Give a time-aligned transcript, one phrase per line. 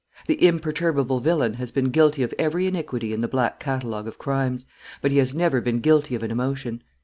[0.25, 4.65] The imperturbable villain has been guilty of every iniquity in the black catalogue of crimes;
[4.99, 6.81] but he has never been guilty of an emotion.